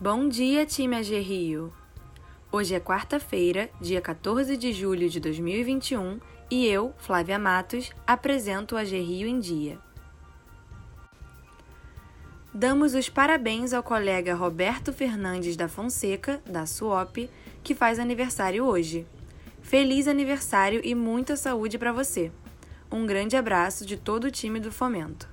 [0.00, 1.72] Bom dia, time AG Rio!
[2.52, 8.78] Hoje é quarta-feira, dia 14 de julho de 2021, e eu, Flávia Matos, apresento o
[8.78, 9.76] AG Rio em Dia.
[12.54, 17.28] Damos os parabéns ao colega Roberto Fernandes da Fonseca, da SUOP,
[17.64, 19.04] que faz aniversário hoje.
[19.60, 22.30] Feliz aniversário e muita saúde para você!
[22.88, 25.28] Um grande abraço de todo o time do Fomento.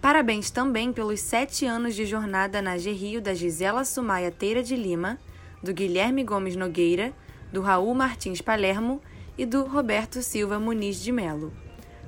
[0.00, 5.18] Parabéns também pelos sete anos de jornada na Rio da Gisela Sumaia Teira de Lima,
[5.62, 7.12] do Guilherme Gomes Nogueira,
[7.52, 9.02] do Raul Martins Palermo
[9.36, 11.52] e do Roberto Silva Muniz de Melo.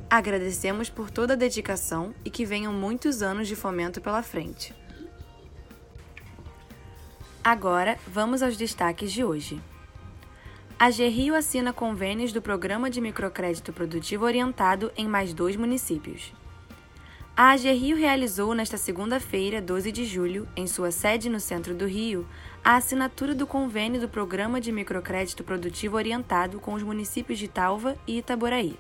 [0.09, 4.75] Agradecemos por toda a dedicação e que venham muitos anos de fomento pela frente.
[7.45, 9.61] Agora, vamos aos destaques de hoje.
[10.79, 16.33] A Rio assina convênios do Programa de Microcrédito Produtivo Orientado em mais dois municípios.
[17.35, 21.87] A AG Rio realizou nesta segunda-feira, 12 de julho, em sua sede no centro do
[21.87, 22.27] Rio,
[22.63, 27.97] a assinatura do convênio do Programa de Microcrédito Produtivo Orientado com os municípios de Talva
[28.07, 28.79] e Itaboraí.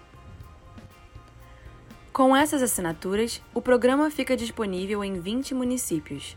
[2.12, 6.36] Com essas assinaturas, o programa fica disponível em 20 municípios.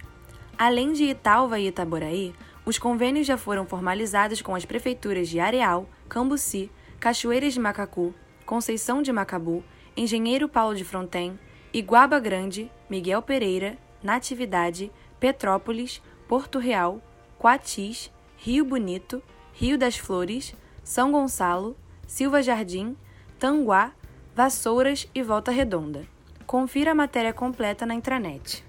[0.58, 2.34] Além de Italva e Itaboraí,
[2.66, 9.02] os convênios já foram formalizados com as prefeituras de Areal, Cambuci, Cachoeiras de Macacu, Conceição
[9.02, 9.62] de Macabu,
[9.98, 11.38] Engenheiro Paulo de Fronten,
[11.76, 17.02] Iguaba Grande, Miguel Pereira, Natividade, Petrópolis, Porto Real,
[17.38, 21.76] Coatis, Rio Bonito, Rio das Flores, São Gonçalo,
[22.08, 22.96] Silva Jardim,
[23.38, 23.92] Tanguá,
[24.34, 26.08] Vassouras e Volta Redonda.
[26.48, 28.64] Confira a matéria completa na intranet.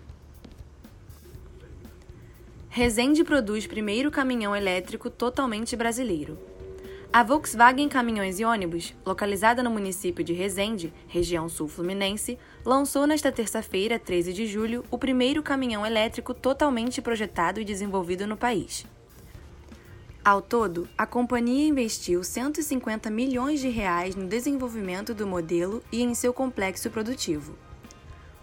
[2.68, 6.36] Resende produz primeiro caminhão elétrico totalmente brasileiro.
[7.17, 13.33] A Volkswagen Caminhões e Ônibus, localizada no município de Resende, região sul fluminense, lançou nesta
[13.33, 18.85] terça-feira, 13 de julho, o primeiro caminhão elétrico totalmente projetado e desenvolvido no país.
[20.23, 26.14] Ao todo, a companhia investiu 150 milhões de reais no desenvolvimento do modelo e em
[26.14, 27.57] seu complexo produtivo.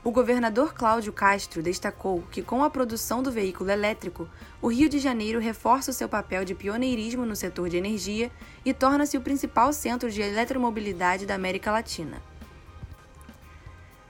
[0.03, 4.27] O governador Cláudio Castro destacou que, com a produção do veículo elétrico,
[4.61, 8.29] o Rio de Janeiro reforça o seu papel de pioneirismo no setor de energia
[8.65, 12.21] e torna-se o principal centro de eletromobilidade da América Latina.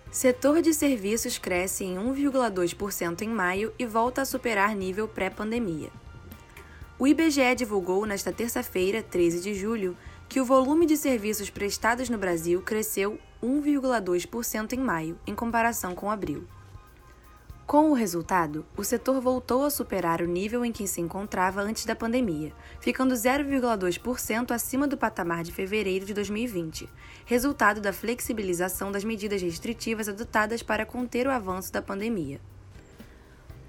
[0.10, 5.92] Setor de serviços cresce em 1,2% em maio e volta a superar nível pré-pandemia.
[6.98, 9.96] O IBGE divulgou nesta terça-feira, 13 de julho,
[10.34, 16.10] que o volume de serviços prestados no Brasil cresceu 1,2% em maio, em comparação com
[16.10, 16.48] abril.
[17.68, 21.86] Com o resultado, o setor voltou a superar o nível em que se encontrava antes
[21.86, 26.90] da pandemia, ficando 0,2% acima do patamar de fevereiro de 2020,
[27.28, 32.42] resultado da flexibilização das medidas restritivas adotadas para conter o avanço da pandemia.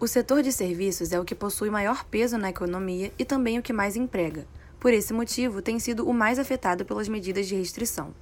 [0.01, 3.63] O setor de serviços é o que possui maior peso na economia e também o
[3.63, 4.47] que mais emprega,
[4.85, 8.15] por esse motivo, tem sido o mais afetado pelas medidas de restrição.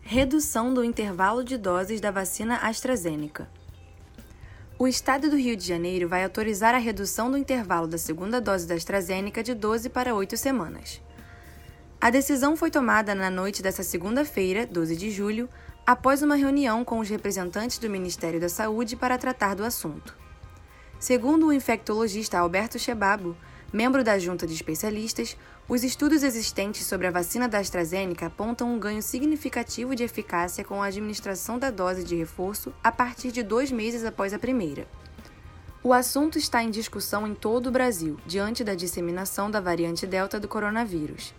[0.00, 3.50] Redução do intervalo de doses da vacina AstraZeneca.
[4.78, 8.66] O Estado do Rio de Janeiro vai autorizar a redução do intervalo da segunda dose
[8.66, 11.02] da AstraZeneca de 12 para 8 semanas.
[12.00, 15.50] A decisão foi tomada na noite desta segunda-feira, 12 de julho,
[15.86, 20.16] após uma reunião com os representantes do Ministério da Saúde para tratar do assunto.
[20.98, 23.36] Segundo o infectologista Alberto Chebabo,
[23.72, 25.34] Membro da junta de especialistas,
[25.66, 30.82] os estudos existentes sobre a vacina da AstraZeneca apontam um ganho significativo de eficácia com
[30.82, 34.86] a administração da dose de reforço a partir de dois meses após a primeira.
[35.82, 40.38] O assunto está em discussão em todo o Brasil, diante da disseminação da variante Delta
[40.38, 41.32] do coronavírus.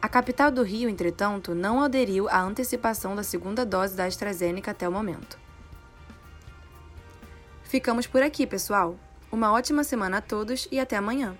[0.00, 4.88] A capital do Rio, entretanto, não aderiu à antecipação da segunda dose da AstraZeneca até
[4.88, 5.38] o momento.
[7.64, 8.96] Ficamos por aqui, pessoal.
[9.30, 11.36] Uma ótima semana a todos e até amanhã!